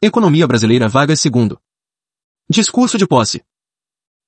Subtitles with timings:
[0.00, 1.56] Economia brasileira Vargas II.
[2.48, 3.44] Discurso de posse.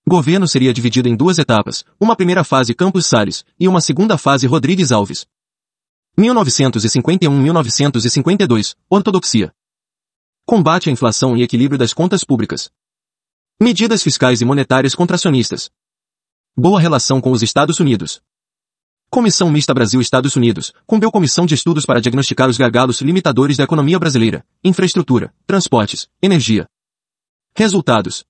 [0.05, 4.49] Governo seria dividido em duas etapas, uma primeira fase Campos Salles e uma segunda fase
[4.49, 5.29] Rodrigues Alves.
[6.19, 9.55] 1951-1952, Ortodoxia.
[10.45, 12.69] Combate à inflação e equilíbrio das contas públicas.
[13.63, 15.71] Medidas fiscais e monetárias contracionistas.
[16.57, 18.21] Boa relação com os Estados Unidos.
[19.13, 23.99] Comissão Mista Brasil-Estados Unidos, cumpeu comissão de estudos para diagnosticar os gargalos limitadores da economia
[23.99, 26.69] brasileira, infraestrutura, transportes, energia.
[27.57, 28.25] Resultados.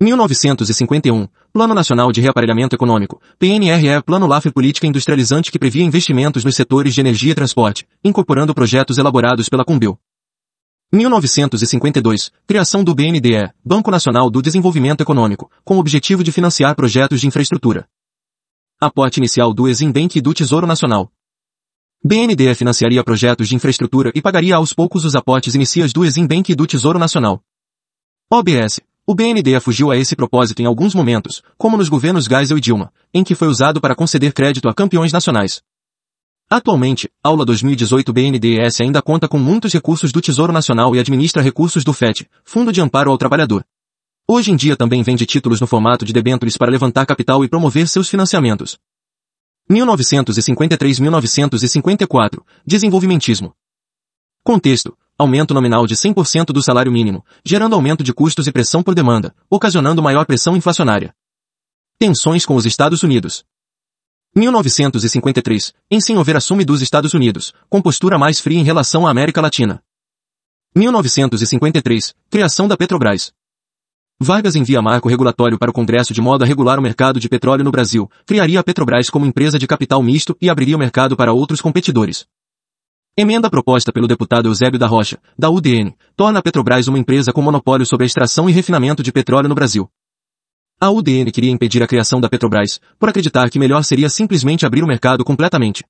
[0.00, 6.56] 1951, Plano Nacional de Reaparelhamento Econômico, PNRE Plano LAFER Política Industrializante que previa investimentos nos
[6.56, 9.98] setores de energia e transporte, incorporando projetos elaborados pela Cumbel.
[10.90, 17.20] 1952, criação do BNDE, Banco Nacional do Desenvolvimento Econômico, com o objetivo de financiar projetos
[17.20, 17.86] de infraestrutura.
[18.78, 21.10] Aporte inicial do Eximbank e do Tesouro Nacional.
[22.04, 26.54] BNDE financiaria projetos de infraestrutura e pagaria aos poucos os aportes iniciais do Eximbank e
[26.54, 27.42] do Tesouro Nacional.
[28.30, 28.80] OBS.
[29.06, 32.92] O BNDE fugiu a esse propósito em alguns momentos, como nos governos Geisel e Dilma,
[33.14, 35.62] em que foi usado para conceder crédito a campeões nacionais.
[36.50, 41.82] Atualmente, aula 2018 BNDES ainda conta com muitos recursos do Tesouro Nacional e administra recursos
[41.82, 43.64] do FET, Fundo de Amparo ao Trabalhador.
[44.28, 47.86] Hoje em dia também vende títulos no formato de debêntures para levantar capital e promover
[47.86, 48.76] seus financiamentos.
[49.70, 53.54] 1953-1954, Desenvolvimentismo.
[54.42, 58.96] Contexto, aumento nominal de 100% do salário mínimo, gerando aumento de custos e pressão por
[58.96, 61.14] demanda, ocasionando maior pressão inflacionária.
[61.96, 63.44] Tensões com os Estados Unidos.
[64.34, 65.72] 1953,
[66.24, 69.80] Ver assume dos Estados Unidos, com postura mais fria em relação à América Latina.
[70.74, 73.32] 1953, criação da Petrobras.
[74.18, 77.62] Vargas envia marco regulatório para o Congresso de modo a regular o mercado de petróleo
[77.62, 81.34] no Brasil, criaria a Petrobras como empresa de capital misto e abriria o mercado para
[81.34, 82.26] outros competidores.
[83.14, 87.42] Emenda proposta pelo deputado Eusébio da Rocha, da UDN, torna a Petrobras uma empresa com
[87.42, 89.86] monopólio sobre a extração e refinamento de petróleo no Brasil.
[90.80, 94.82] A UDN queria impedir a criação da Petrobras, por acreditar que melhor seria simplesmente abrir
[94.82, 95.84] o mercado completamente.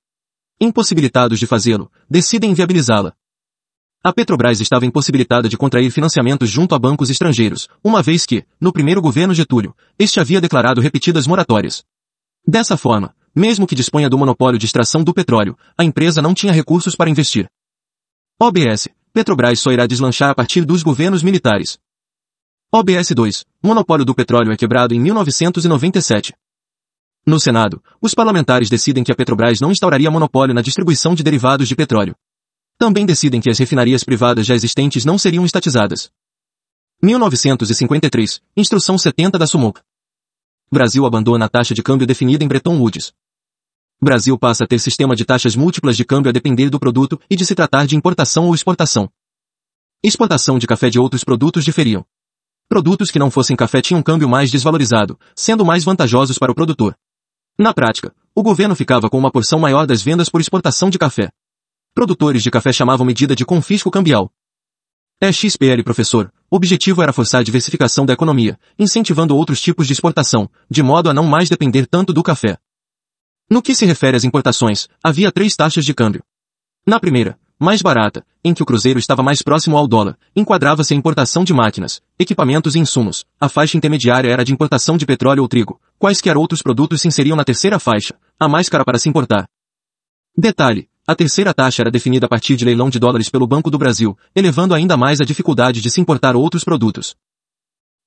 [0.59, 3.13] Impossibilitados de fazê-lo, decidem inviabilizá-la.
[4.03, 8.71] A Petrobras estava impossibilitada de contrair financiamentos junto a bancos estrangeiros, uma vez que, no
[8.71, 11.83] primeiro governo Getúlio, este havia declarado repetidas moratórias.
[12.45, 16.53] Dessa forma, mesmo que disponha do monopólio de extração do petróleo, a empresa não tinha
[16.53, 17.49] recursos para investir.
[18.39, 21.77] OBS, Petrobras só irá deslanchar a partir dos governos militares.
[22.71, 26.33] OBS 2, monopólio do petróleo é quebrado em 1997.
[27.25, 31.67] No Senado, os parlamentares decidem que a Petrobras não instauraria monopólio na distribuição de derivados
[31.67, 32.15] de petróleo.
[32.77, 36.11] Também decidem que as refinarias privadas já existentes não seriam estatizadas.
[37.01, 39.81] 1953, Instrução 70 da SUMOC.
[40.71, 43.13] Brasil abandona a taxa de câmbio definida em Bretton Woods.
[43.99, 47.35] Brasil passa a ter sistema de taxas múltiplas de câmbio a depender do produto e
[47.35, 49.09] de se tratar de importação ou exportação.
[50.03, 52.05] Exportação de café de outros produtos diferiam.
[52.69, 56.95] Produtos que não fossem café tinham câmbio mais desvalorizado, sendo mais vantajosos para o produtor.
[57.57, 61.31] Na prática, o governo ficava com uma porção maior das vendas por exportação de café.
[61.97, 64.31] Produtores de café chamavam medida de confisco cambial.
[65.19, 70.47] É XPL professor, objetivo era forçar a diversificação da economia, incentivando outros tipos de exportação,
[70.69, 72.59] de modo a não mais depender tanto do café.
[73.49, 76.21] No que se refere às importações, havia três taxas de câmbio.
[76.85, 80.97] Na primeira, mais barata, em que o cruzeiro estava mais próximo ao dólar, enquadrava-se a
[80.97, 83.25] importação de máquinas, equipamentos e insumos.
[83.41, 85.81] A faixa intermediária era de importação de petróleo ou trigo.
[85.97, 89.49] Quaisquer outros produtos se inseriam na terceira faixa, a mais cara para se importar.
[90.37, 93.77] Detalhe, a terceira taxa era definida a partir de leilão de dólares pelo Banco do
[93.77, 97.15] Brasil, elevando ainda mais a dificuldade de se importar outros produtos.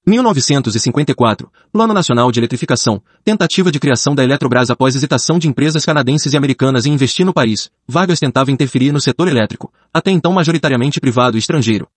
[0.07, 6.35] 1954, Plano Nacional de Eletrificação, tentativa de criação da Eletrobras após hesitação de empresas canadenses
[6.35, 11.01] e americanas em investir no país, Vargas tentava interferir no setor elétrico, até então majoritariamente
[11.01, 11.89] privado e estrangeiro.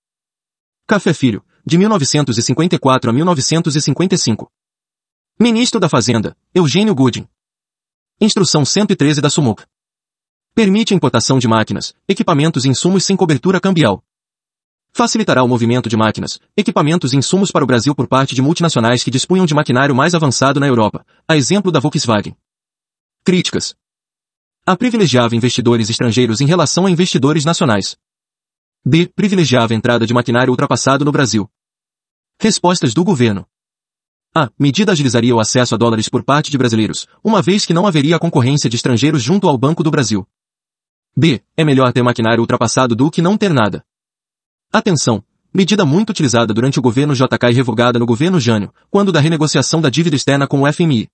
[0.87, 4.49] Café Filho, de 1954 a 1955.
[5.37, 7.27] Ministro da Fazenda, Eugênio Gooding.
[8.21, 9.63] Instrução 113 da SUMUC.
[10.55, 14.03] Permite a importação de máquinas, equipamentos e insumos sem cobertura cambial.
[14.91, 19.03] Facilitará o movimento de máquinas, equipamentos e insumos para o Brasil por parte de multinacionais
[19.03, 22.37] que dispunham de maquinário mais avançado na Europa, a exemplo da Volkswagen.
[23.23, 23.73] Críticas.
[24.63, 27.97] A privilegiava investidores estrangeiros em relação a investidores nacionais.
[28.85, 29.07] B.
[29.07, 31.49] Privilegiava a entrada de maquinário ultrapassado no Brasil.
[32.39, 33.47] Respostas do governo.
[34.35, 34.51] A.
[34.59, 38.19] Medida agilizaria o acesso a dólares por parte de brasileiros, uma vez que não haveria
[38.19, 40.27] concorrência de estrangeiros junto ao Banco do Brasil.
[41.15, 41.41] B.
[41.55, 43.85] É melhor ter maquinário ultrapassado do que não ter nada.
[44.71, 45.23] Atenção!
[45.53, 49.79] Medida muito utilizada durante o governo JK e revogada no governo Jânio, quando da renegociação
[49.79, 51.07] da dívida externa com o FMI.